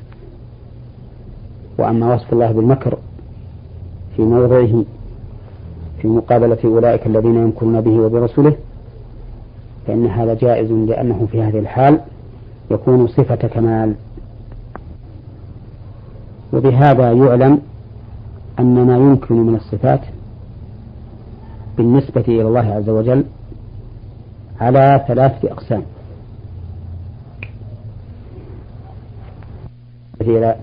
وأما 1.79 2.15
وصف 2.15 2.33
الله 2.33 2.53
بالمكر 2.53 2.99
في 4.17 4.23
موضعه 4.23 4.85
في 6.03 6.09
مقابلة 6.09 6.59
أولئك 6.65 7.07
الذين 7.07 7.35
يمكرون 7.35 7.81
به 7.81 8.01
وبرسله 8.01 8.57
فإن 9.87 10.07
هذا 10.07 10.35
جائز 10.35 10.73
لأنه 10.73 11.29
في 11.33 11.43
هذه 11.43 11.59
الحال 11.59 12.01
يكون 12.71 13.07
صفة 13.07 13.35
كمال. 13.49 13.95
وبهذا 16.53 17.13
يعلم 17.13 17.59
أن 18.59 18.87
ما 18.87 18.97
يمكن 18.97 19.35
من 19.35 19.55
الصفات 19.55 20.01
بالنسبة 21.81 22.25
إلى 22.29 22.43
الله 22.43 22.75
عز 22.75 22.89
وجل 22.89 23.25
على 24.61 25.05
ثلاثة 25.09 25.53
أقسام. 25.53 25.83
إلى 30.21 30.57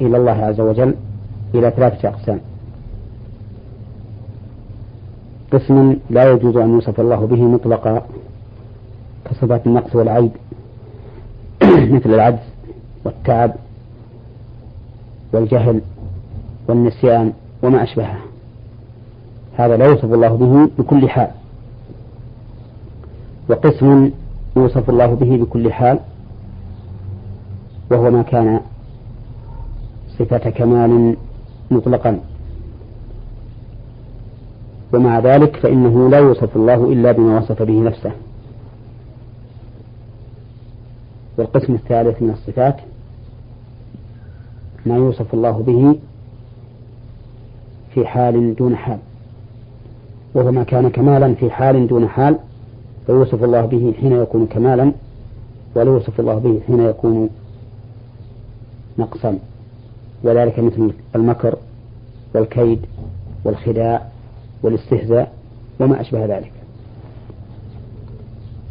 إلى 0.00 0.16
الله 0.16 0.32
عز 0.32 0.60
وجل 0.60 0.94
إلى 1.54 1.70
ثلاثة 1.70 2.08
أقسام. 2.08 2.40
قسم 5.52 5.96
لا 6.10 6.32
يجوز 6.32 6.56
أن 6.56 6.70
يوصف 6.70 7.00
الله 7.00 7.26
به 7.26 7.42
مطلقا 7.42 8.02
كصفات 9.24 9.66
النقص 9.66 9.96
والعيب 9.96 10.30
مثل 11.94 12.14
العجز 12.14 12.46
والتعب 13.04 13.54
والجهل 15.32 15.80
والنسيان 16.68 17.32
وما 17.62 17.82
أشبهه. 17.82 18.31
هذا 19.56 19.76
لا 19.76 19.86
يوصف 19.86 20.04
الله 20.04 20.28
به 20.28 20.70
بكل 20.78 21.08
حال. 21.08 21.30
وقسم 23.50 24.10
يوصف 24.56 24.90
الله 24.90 25.06
به 25.06 25.36
بكل 25.36 25.72
حال 25.72 25.98
وهو 27.90 28.10
ما 28.10 28.22
كان 28.22 28.60
صفة 30.18 30.50
كمال 30.50 31.16
مطلقا. 31.70 32.20
ومع 34.94 35.18
ذلك 35.18 35.56
فإنه 35.56 36.10
لا 36.10 36.18
يوصف 36.18 36.56
الله 36.56 36.92
إلا 36.92 37.12
بما 37.12 37.38
وصف 37.38 37.62
به 37.62 37.80
نفسه. 37.80 38.12
والقسم 41.38 41.74
الثالث 41.74 42.22
من 42.22 42.30
الصفات 42.30 42.76
ما 44.86 44.96
يوصف 44.96 45.34
الله 45.34 45.62
به 45.62 45.98
في 47.94 48.06
حال 48.06 48.54
دون 48.54 48.76
حال. 48.76 48.98
وهو 50.34 50.52
ما 50.52 50.64
كان 50.64 50.88
كمالا 50.90 51.34
في 51.34 51.50
حال 51.50 51.86
دون 51.86 52.08
حال 52.08 52.36
فيوصف 53.06 53.44
الله 53.44 53.66
به 53.66 53.94
حين 54.00 54.12
يكون 54.12 54.46
كمالا 54.46 54.92
ولا 55.74 55.90
يوصف 55.90 56.20
الله 56.20 56.34
به 56.34 56.60
حين 56.66 56.80
يكون 56.80 57.30
نقصا. 58.98 59.38
وذلك 60.24 60.58
مثل 60.58 60.92
المكر 61.16 61.56
والكيد 62.34 62.78
والخداع 63.44 64.02
والاستهزاء 64.62 65.32
وما 65.80 66.00
أشبه 66.00 66.26
ذلك. 66.26 66.52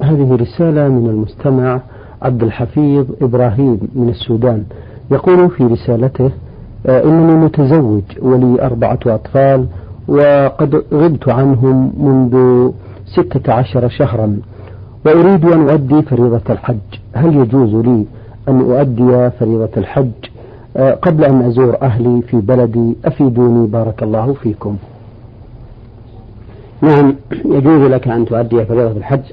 هذه 0.01 0.36
رسالة 0.36 0.88
من 0.88 1.10
المستمع 1.10 1.82
عبد 2.22 2.44
الحفيظ 2.44 3.06
إبراهيم 3.22 3.80
من 3.96 4.10
السودان. 4.10 4.65
يقول 5.12 5.50
في 5.50 5.63
رسالته 5.63 6.32
آه، 6.86 7.03
إنني 7.03 7.36
متزوج 7.36 8.03
ولي 8.22 8.62
أربعة 8.62 9.00
أطفال 9.06 9.68
وقد 10.08 10.84
غبت 10.93 11.29
عنهم 11.29 11.93
منذ 11.98 12.72
ستة 13.05 13.53
عشر 13.53 13.89
شهرا. 13.89 14.39
وأريد 15.05 15.46
أن 15.46 15.70
أؤدي 15.70 16.01
فريضة 16.01 16.41
الحج. 16.50 16.77
هل 17.13 17.36
يجوز 17.36 17.86
لي 17.86 18.05
أن 18.48 18.60
أؤدي 18.72 19.29
فريضة 19.39 19.70
الحج؟ 19.77 20.12
آه، 20.77 20.93
قبل 20.93 21.24
أن 21.24 21.41
أزور 21.41 21.81
أهلي 21.81 22.21
في 22.21 22.38
بلدي 22.38 22.95
أفيدوني 23.06 23.67
بارك 23.67 24.04
الله 24.04 24.34
فيكم. 24.34 24.78
نعم 26.82 27.15
يجوز 27.45 27.82
لك 27.91 28.08
أن 28.08 28.26
تؤدي 28.26 28.65
فريضة 28.65 28.97
الحج 28.97 29.23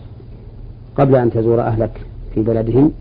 قبل 0.99 1.15
أن 1.17 1.31
تزور 1.31 1.61
أهلك 1.61 2.01
في 2.35 2.43
بلدهم 2.43 2.93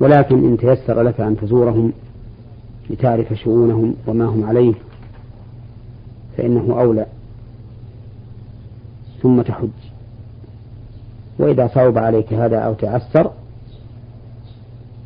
ولكن 0.00 0.44
إن 0.44 0.56
تيسر 0.56 1.02
لك 1.02 1.20
أن 1.20 1.36
تزورهم 1.36 1.92
لتعرف 2.90 3.32
شؤونهم 3.32 3.94
وما 4.06 4.24
هم 4.24 4.44
عليه. 4.44 4.74
فإنه 6.38 6.80
أولى. 6.80 7.06
ثم 9.22 9.42
تحج. 9.42 9.68
وإذا 11.38 11.66
صعب 11.66 11.98
عليك 11.98 12.32
هذا 12.32 12.58
أو 12.58 12.74
تعسر 12.74 13.30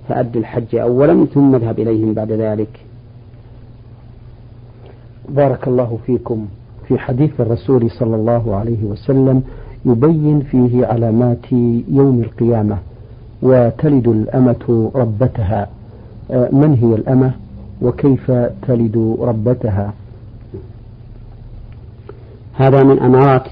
فأد 0.09 0.37
الحج 0.37 0.77
أولا 0.77 1.27
ثم 1.27 1.55
اذهب 1.55 1.79
إليهم 1.79 2.14
بعد 2.14 2.33
ذلك. 2.33 2.81
بارك 5.29 5.68
الله 5.68 5.99
فيكم 6.07 6.47
في 6.88 6.99
حديث 6.99 7.40
الرسول 7.40 7.90
صلى 7.90 8.16
الله 8.16 8.57
عليه 8.57 8.85
وسلم 8.85 9.42
يبين 9.85 10.40
فيه 10.40 10.87
علامات 10.87 11.53
يوم 11.88 12.21
القيامة 12.21 12.79
وتلد 13.42 14.09
الأمة 14.09 14.90
ربتها. 14.95 15.68
آه، 16.31 16.49
من 16.53 16.75
هي 16.75 16.95
الأمة 16.95 17.33
وكيف 17.83 18.31
تلد 18.66 19.16
ربتها؟ 19.21 19.92
هذا 22.55 22.83
من 22.83 22.99
أمارات 22.99 23.47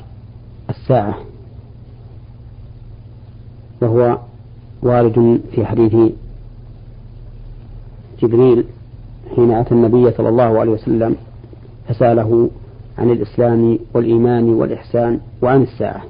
الساعة. 0.71 1.15
وهو 3.81 4.19
وارد 4.83 5.41
في 5.53 5.67
حديث 5.67 6.13
جبريل 8.23 8.65
حين 9.37 9.51
أتى 9.51 9.75
النبي 9.75 10.11
صلى 10.11 10.29
الله 10.29 10.61
عليه 10.61 10.71
وسلم 10.71 11.17
فسأله 11.89 12.51
عن 12.99 13.11
الإسلام 13.11 13.79
والإيمان 13.95 14.49
والإحسان 14.49 15.21
وعن 15.43 15.63
الساعة. 15.63 16.03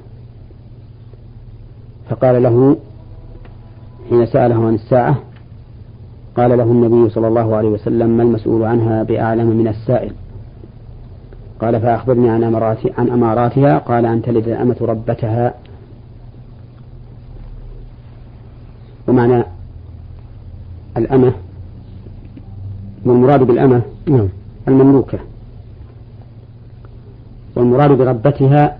فقال 2.09 2.43
له 2.43 2.77
حين 4.09 4.25
سأله 4.25 4.65
عن 4.65 4.75
الساعة 4.75 5.19
قال 6.37 6.57
له 6.57 6.63
النبي 6.63 7.09
صلى 7.09 7.27
الله 7.27 7.55
عليه 7.55 7.69
وسلم 7.69 8.09
ما 8.09 8.23
المسؤول 8.23 8.63
عنها 8.63 9.03
بأعلم 9.03 9.47
من 9.47 9.67
السائل؟ 9.67 10.13
قال 11.61 11.81
فأخبرني 11.81 12.29
عن 12.29 12.43
أمارات 12.43 12.99
عن 12.99 13.09
أماراتها. 13.09 13.77
قال 13.77 14.05
أن 14.05 14.21
تلد 14.21 14.47
الأمة 14.47 14.75
ربتها. 14.81 15.53
ومعنى 19.07 19.43
الأمة 20.97 21.33
والمراد 23.05 23.43
بالأمة 23.43 23.81
نعم. 24.07 24.27
المملوكة. 24.67 25.19
والمراد 27.55 27.91
بربتها 27.91 28.77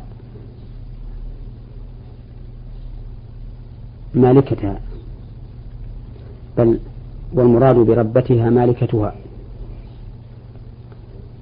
مالكتها. 4.13 4.79
بل 6.57 6.79
والمراد 7.33 7.75
بربتها 7.75 8.49
مالكتها. 8.49 9.15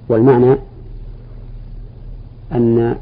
والمعنى 0.10 0.69
أن 2.52 2.96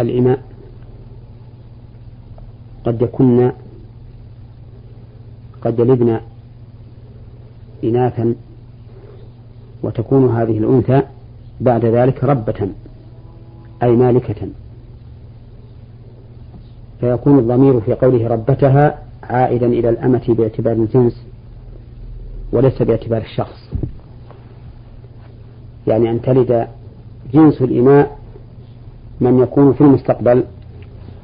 الإماء 0.00 0.42
قد 2.84 3.02
يكون 3.02 3.52
قد 5.62 5.78
يلدن 5.78 6.20
إناثا 7.84 8.34
وتكون 9.82 10.36
هذه 10.36 10.58
الأنثى 10.58 11.02
بعد 11.60 11.84
ذلك 11.84 12.24
ربة 12.24 12.68
أي 13.82 13.96
مالكة. 13.96 14.48
فيكون 17.00 17.38
الضمير 17.38 17.80
في 17.80 17.94
قوله 17.94 18.28
ربتها 18.28 18.98
عائدا 19.22 19.66
إلى 19.66 19.88
الأمة 19.88 20.22
باعتبار 20.28 20.72
الجنس 20.72 21.22
وليس 22.52 22.82
باعتبار 22.82 23.22
الشخص. 23.22 23.70
يعني 25.86 26.10
أن 26.10 26.22
تلد 26.22 26.68
جنس 27.34 27.62
الإماء 27.62 28.18
من 29.20 29.38
يكون 29.38 29.72
في 29.72 29.80
المستقبل 29.80 30.44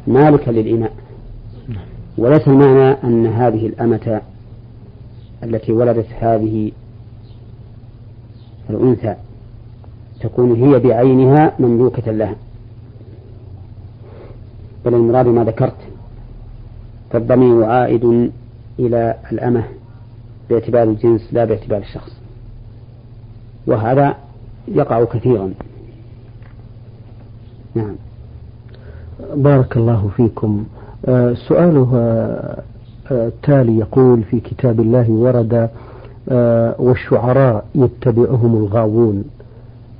مالكا 0.06 0.50
للإماء 0.50 0.92
وليس 2.18 2.48
المعنى 2.48 2.90
أن 3.04 3.26
هذه 3.26 3.66
الأمة 3.66 4.20
التي 5.42 5.72
ولدت 5.72 6.06
هذه 6.20 6.72
الأنثى 8.70 9.14
تكون 10.20 10.52
هي 10.52 10.78
بعينها 10.78 11.52
مملوكة 11.58 12.12
لها. 12.12 12.34
بل 14.84 14.94
المراد 14.94 15.26
ما 15.26 15.44
ذكرت 15.44 15.76
فالضمير 17.10 17.64
عائد 17.64 18.30
إلى 18.78 19.14
الأمة 19.32 19.64
باعتبار 20.50 20.82
الجنس 20.82 21.28
لا 21.32 21.44
باعتبار 21.44 21.78
الشخص. 21.78 22.12
وهذا 23.66 24.16
يقع 24.74 25.04
كثيرا. 25.04 25.52
نعم. 27.74 27.96
بارك 29.34 29.76
الله 29.76 30.10
فيكم. 30.16 30.64
آه، 31.06 31.34
سؤاله 31.34 31.90
التالي 33.10 33.78
يقول 33.78 34.22
في 34.22 34.40
كتاب 34.40 34.80
الله 34.80 35.10
ورد 35.10 35.70
آه، 36.28 36.74
والشعراء 36.78 37.64
يتبعهم 37.74 38.56
الغاوون. 38.56 39.24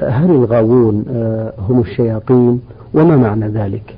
هل 0.01 0.31
الغاوون 0.31 1.05
آه، 1.11 1.53
هم 1.59 1.81
الشياطين؟ 1.81 2.61
وما 2.95 3.17
معنى 3.17 3.49
ذلك؟ 3.49 3.97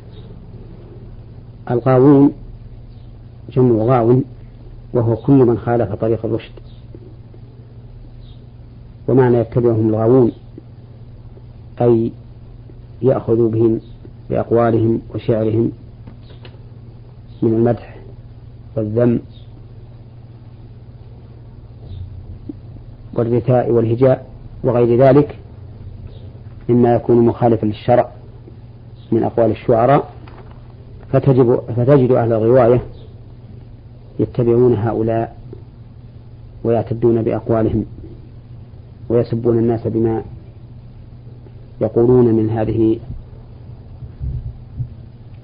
الغاوون 1.71 2.33
جمع 3.53 3.85
غاو 3.85 4.21
وهو 4.95 5.17
كل 5.17 5.33
من 5.33 5.59
خالف 5.59 5.93
طريق 5.95 6.27
الرشد. 6.27 6.53
ومعنى 9.09 9.39
يتبعهم 9.39 9.89
الغاوون 9.89 10.33
أي 11.81 12.13
يأخذوا 13.03 13.51
بهم 13.51 13.81
بأقوالهم 14.31 15.01
وشعرهم 15.15 15.73
من 17.43 17.55
المدح 17.55 17.97
والذم 18.77 19.21
والرثاء 23.15 23.71
والهجاء 23.71 24.27
وغير 24.65 25.03
ذلك 25.03 25.39
مما 26.69 26.95
يكون 26.95 27.27
مخالفا 27.27 27.67
للشرع 27.67 28.11
من 29.13 29.23
أقوال 29.23 29.51
الشعراء 29.51 30.11
فتجب 31.13 31.61
فتجد 31.77 32.13
أهل 32.13 32.33
الرواية 32.33 32.83
يتبعون 34.21 34.75
هؤلاء 34.75 35.37
ويعتدون 36.65 37.23
بأقوالهم 37.23 37.85
ويسبون 39.09 39.59
الناس 39.59 39.87
بما 39.87 40.23
يقولون 41.81 42.35
من 42.35 42.51
هذه 42.51 42.99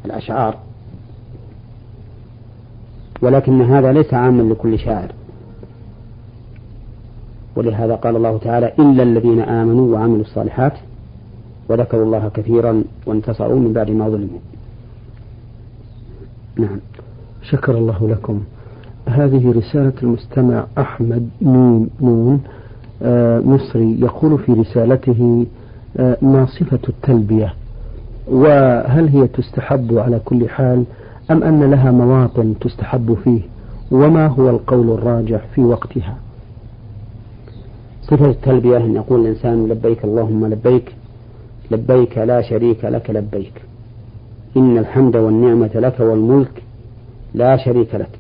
الأشعار. 0.05 0.57
ولكن 3.23 3.63
هذا 3.63 3.93
ليس 3.93 4.15
عاما 4.15 4.43
لكل 4.43 4.79
شاعر. 4.79 5.13
ولهذا 7.57 7.95
قال 7.95 8.17
الله 8.17 8.39
تعالى 8.39 8.73
إلا 8.79 9.03
الذين 9.03 9.41
آمنوا 9.41 9.95
وعملوا 9.95 10.21
الصالحات 10.21 10.73
وذكروا 11.69 12.05
الله 12.05 12.29
كثيرا 12.29 12.85
وانتصروا 13.07 13.59
من 13.59 13.73
بعد 13.73 13.91
ما 13.91 14.09
ظلموا. 14.09 14.39
نعم. 16.57 16.79
شكر 17.43 17.79
الله 17.79 18.09
لكم. 18.09 18.43
هذه 19.09 19.53
رسالة 19.53 19.93
المستمع 20.03 20.67
أحمد 20.79 21.29
نون 21.43 21.91
نون 22.01 22.41
آه 23.03 23.41
مصري 23.41 24.01
يقول 24.01 24.39
في 24.39 24.53
رسالته 24.53 25.47
ما 26.23 26.47
صفة 26.47 26.79
التلبية؟ 26.89 27.55
وهل 28.29 29.09
هي 29.09 29.27
تستحب 29.27 29.99
على 29.99 30.21
كل 30.25 30.49
حال 30.49 30.85
أم 31.31 31.43
أن 31.43 31.71
لها 31.71 31.91
مواطن 31.91 32.55
تستحب 32.61 33.15
فيه؟ 33.25 33.41
وما 33.91 34.27
هو 34.27 34.51
القول 34.51 34.91
الراجح 34.91 35.41
في 35.55 35.61
وقتها؟ 35.61 36.17
صفة 38.03 38.31
التلبية 38.31 38.77
أن 38.77 38.95
يقول 38.95 39.21
الإنسان 39.21 39.69
لبيك 39.69 40.05
اللهم 40.05 40.47
لبيك 40.47 40.95
لبيك 41.71 42.19
لا 42.19 42.43
شريك 42.43 42.85
لك 42.85 43.11
لبيك. 43.11 43.63
إن 44.57 44.79
الحمد 44.79 45.17
والنعمة 45.17 45.71
لك 45.75 46.01
والملك 46.01 46.63
لا 47.35 47.57
شريك 47.57 47.95
لك. 47.95 48.11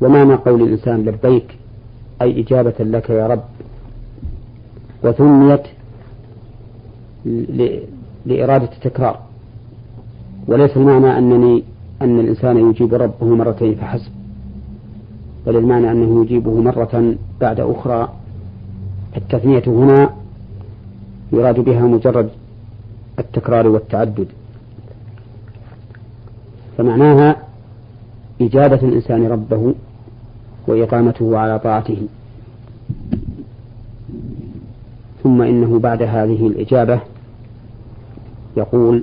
ومعنى 0.00 0.34
قول 0.34 0.62
الإنسان 0.62 1.04
لبيك 1.04 1.56
أي 2.22 2.40
إجابة 2.40 2.74
لك 2.80 3.10
يا 3.10 3.26
رب. 3.26 3.42
وثنيت 5.04 5.62
لإرادة 8.26 8.72
التكرار. 8.72 9.18
وليس 10.46 10.76
المعنى 10.76 11.18
أنني 11.18 11.62
أن 12.02 12.20
الإنسان 12.20 12.70
يجيب 12.70 12.94
ربه 12.94 13.26
مرتين 13.26 13.74
فحسب. 13.74 14.10
بل 15.46 15.56
المعنى 15.56 15.90
أنه 15.90 16.22
يجيبه 16.22 16.60
مرة 16.60 17.14
بعد 17.40 17.60
أخرى. 17.60 18.08
التثنية 19.16 19.62
هنا 19.66 20.10
يراد 21.32 21.60
بها 21.60 21.82
مجرد 21.82 22.30
التكرار 23.18 23.68
والتعدد. 23.68 24.26
فمعناها 26.78 27.36
إجابة 28.40 28.76
الإنسان 28.82 29.26
ربه 29.26 29.74
وإقامته 30.66 31.38
على 31.38 31.58
طاعته. 31.58 31.98
ثم 35.22 35.42
إنه 35.42 35.78
بعد 35.78 36.02
هذه 36.02 36.46
الإجابة 36.46 37.00
يقول 38.56 39.02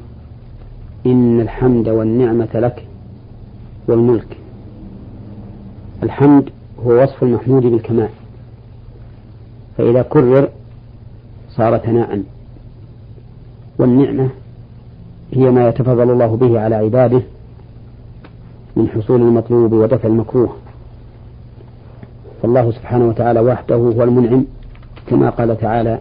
إن 1.05 1.41
الحمد 1.41 1.89
والنعمة 1.89 2.49
لك 2.53 2.85
والملك. 3.87 4.37
الحمد 6.03 6.49
هو 6.85 7.03
وصف 7.03 7.23
المحمود 7.23 7.63
بالكمال. 7.63 8.09
فإذا 9.77 10.01
كرر 10.01 10.49
صار 11.49 11.77
ثناء. 11.77 12.23
والنعمة 13.79 14.29
هي 15.33 15.51
ما 15.51 15.69
يتفضل 15.69 16.11
الله 16.11 16.35
به 16.35 16.59
على 16.59 16.75
عباده 16.75 17.21
من 18.75 18.87
حصول 18.89 19.21
المطلوب 19.21 19.73
ودفع 19.73 20.07
المكروه. 20.07 20.55
فالله 22.41 22.71
سبحانه 22.71 23.07
وتعالى 23.07 23.39
وحده 23.39 23.75
هو 23.75 24.03
المنعم 24.03 24.45
كما 25.07 25.29
قال 25.29 25.57
تعالى 25.57 25.99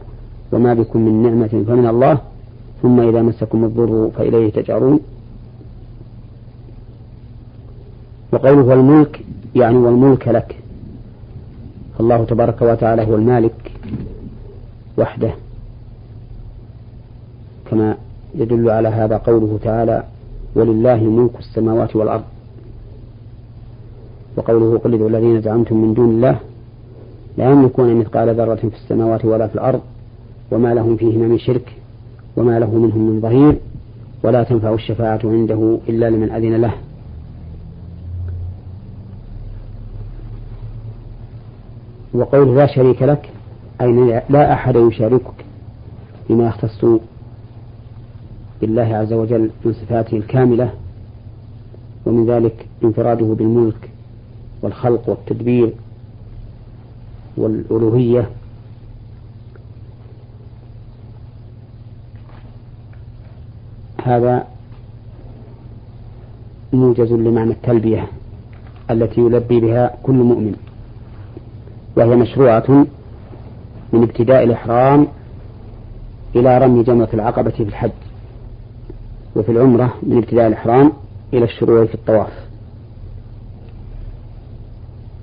وما 0.52 0.74
بكم 0.74 1.00
من 1.00 1.22
نعمة 1.22 1.64
فمن 1.66 1.86
الله 1.86 2.18
ثم 2.82 3.00
إذا 3.00 3.22
مسكم 3.22 3.64
الضر 3.64 4.10
فإليه 4.16 4.50
تجأرون 4.50 5.00
وقوله 8.32 8.62
والملك 8.62 9.24
يعني 9.56 9.76
والملك 9.76 10.28
لك. 10.28 10.56
الله 12.00 12.24
تبارك 12.24 12.62
وتعالى 12.62 13.02
هو 13.06 13.14
المالك 13.14 13.72
وحده. 14.98 15.32
كما 17.70 17.96
يدل 18.34 18.70
على 18.70 18.88
هذا 18.88 19.16
قوله 19.16 19.58
تعالى 19.62 20.04
ولله 20.54 20.96
ملك 21.04 21.38
السماوات 21.38 21.96
والأرض 21.96 22.24
وقوله 24.36 24.78
قل 24.78 24.94
ادعوا 24.94 25.08
الذين 25.08 25.40
زعمتم 25.40 25.76
من 25.76 25.94
دون 25.94 26.08
الله 26.10 26.38
لا 27.38 27.50
يملكون 27.50 27.94
مثقال 27.94 28.34
ذرة 28.34 28.54
في 28.54 28.76
السماوات 28.84 29.24
ولا 29.24 29.46
في 29.46 29.54
الأرض 29.54 29.80
وما 30.50 30.74
لهم 30.74 30.96
فيهما 30.96 31.28
من 31.28 31.38
شرك 31.38 31.79
وما 32.36 32.58
له 32.58 32.74
منهم 32.74 33.10
من 33.10 33.20
ظهير 33.20 33.56
ولا 34.22 34.42
تنفع 34.42 34.74
الشفاعة 34.74 35.20
عنده 35.24 35.78
إلا 35.88 36.10
لمن 36.10 36.30
أذن 36.30 36.54
له. 36.60 36.72
وقول 42.14 42.56
لا 42.56 42.66
شريك 42.66 43.02
لك 43.02 43.30
أي 43.80 44.22
لا 44.28 44.52
أحد 44.52 44.76
يشاركك 44.76 45.44
بما 46.30 46.46
يختص 46.46 46.84
بالله 48.60 48.96
عز 48.96 49.12
وجل 49.12 49.50
من 49.64 49.72
صفاته 49.72 50.16
الكاملة 50.16 50.70
ومن 52.06 52.30
ذلك 52.30 52.66
انفراده 52.84 53.26
بالملك 53.26 53.90
والخلق 54.62 55.08
والتدبير 55.08 55.72
والألوهية 57.36 58.30
هذا 64.04 64.46
موجز 66.72 67.12
لمعنى 67.12 67.52
التلبية 67.52 68.06
التي 68.90 69.20
يلبي 69.20 69.60
بها 69.60 69.96
كل 70.02 70.14
مؤمن 70.14 70.54
وهي 71.96 72.16
مشروعة 72.16 72.86
من 73.92 74.02
ابتداء 74.02 74.44
الإحرام 74.44 75.06
إلى 76.36 76.58
رمي 76.58 76.82
جمرة 76.82 77.08
العقبة 77.14 77.50
في 77.50 77.62
الحج 77.62 77.90
وفي 79.36 79.52
العمرة 79.52 79.94
من 80.02 80.16
ابتداء 80.16 80.46
الإحرام 80.46 80.92
إلى 81.32 81.44
الشروع 81.44 81.86
في 81.86 81.94
الطواف. 81.94 82.32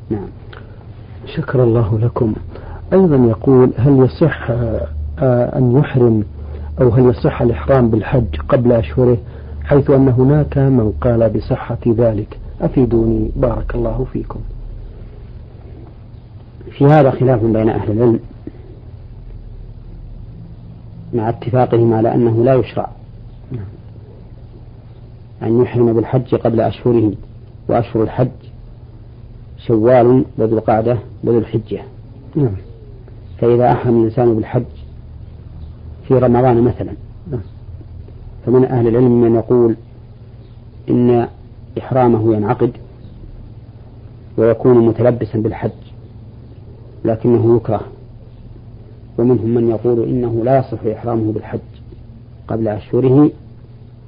نعم. 0.10 0.28
شكر 1.36 1.63
الله 1.63 2.00
لكم. 2.00 2.34
أيضا 2.94 3.16
يقول 3.16 3.72
هل 3.78 4.00
يصح 4.00 4.50
آه، 5.20 5.58
أن 5.58 5.78
يحرم 5.80 6.24
أو 6.82 6.90
هل 6.90 7.10
يصح 7.10 7.42
الإحرام 7.42 7.90
بالحج 7.90 8.36
قبل 8.50 8.72
أشهره 8.72 9.18
حيث 9.63 9.90
أن 9.90 10.10
هناك 10.10 10.58
من 10.58 10.94
قال 11.02 11.30
بصحة 11.30 11.78
ذلك. 11.88 12.40
أفيدوني. 12.62 13.32
بارك 13.36 13.76
الله 13.76 14.06
فيكم. 14.13 14.40
في 16.72 16.86
هذا 16.86 17.12
خلاف 17.12 17.44
بين 17.44 17.70
أهل 17.70 17.92
العلم 17.92 18.20
مع 21.13 21.30
اتفاقهم 21.30 21.94
على 21.94 22.16
أنه 22.16 22.44
لا 22.44 22.54
يشرع 22.56 22.90
أن 25.44 25.62
يحرم 25.62 25.94
بالحج 25.94 26.36
قبل 26.36 26.62
أشهره 26.62 27.12
وأشهر 27.70 28.04
الحج 28.04 28.30
شوال 29.68 30.26
وذو 30.38 30.58
القعدة 30.58 30.98
وذو 31.24 31.38
الحجة. 31.38 31.82
نعم. 32.36 32.56
فإذا 33.38 33.72
أحرم 33.72 34.00
الإنسان 34.00 34.36
بالحج 34.36 34.63
في 36.08 36.13
رمضان 36.13 36.62
مثلا. 36.62 36.91
فمن 38.46 38.65
أهل 38.65 38.88
العلم 38.88 39.22
من 39.22 39.36
يقول 39.36 39.76
إن 40.89 41.28
إحرامه 41.78 42.36
ينعقد 42.36 42.72
ويكون 44.38 44.88
متلبسا 44.88 45.39
بالحج 45.39 45.72
لكنه 47.06 47.56
يكره. 47.56 47.82
ومنهم 49.17 49.50
من 49.50 49.70
يقول 49.70 50.04
إنه 50.04 50.43
لا 50.43 50.58
يصح 50.60 50.86
إحرامه 50.86 51.32
بالحج 51.32 51.60
قبل 52.48 52.67
أشهره. 52.67 53.32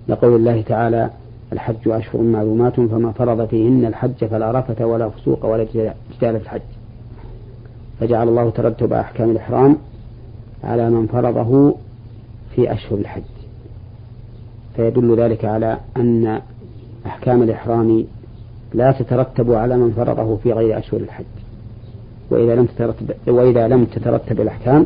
لقول 0.08 0.36
الله 0.36 0.62
تعالى 0.62 1.10
الحج 1.54 1.88
أشهر 1.88 2.22
معلومات 2.22 2.74
فما 2.80 3.12
فرض 3.12 3.48
فيهن 3.48 3.86
الحج 3.86 4.26
فلا 4.26 4.52
رفث 4.60 4.82
ولا 4.82 5.10
فسوق 5.10 5.46
ولا 5.46 5.64
جدال 5.64 5.94
في 6.20 6.30
الحج. 6.30 6.62
فجعل 8.00 8.28
الله 8.28 8.50
ترتب 8.50 8.94
أحكام 8.94 9.30
الإحرام 9.32 9.78
على 10.64 10.90
من 10.90 11.08
فرضه 11.08 11.76
في 12.56 12.74
أشهر 12.74 12.98
الحج. 13.00 13.22
فيدل 14.76 15.20
ذلك 15.20 15.46
على 15.46 15.78
أن 15.98 16.42
أحكام 17.06 17.44
الإحرام 17.44 18.06
لا 18.74 18.92
تترتب 18.92 19.52
على 19.52 19.78
من 19.78 19.92
فرضه 19.92 20.36
في 20.36 20.54
غير 20.54 20.78
أشهر 20.78 21.00
الحج. 21.00 21.26
وإذا 22.32 22.56
لم 22.56 22.66
تترتب 22.66 23.12
وإذا 23.28 23.68
لم 23.68 23.86
تترتب 23.86 24.42
الأحكام 24.42 24.86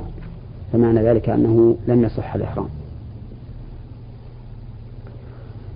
فمعنى 0.73 1.03
ذلك 1.03 1.29
أنه 1.29 1.77
لم 1.87 2.03
يصح 2.03 2.35
الإحرام. 2.35 2.67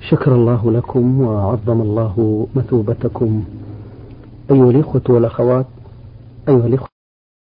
شكر 0.09 0.35
الله 0.35 0.71
لكم 0.71 1.21
وعظم 1.21 1.81
الله 1.81 2.47
مثوبتكم. 2.55 3.43
أيها 4.51 4.69
الإخوة 4.69 5.01
والأخوات 5.09 5.65
أيها 6.49 6.67
الإخوة 6.67 6.86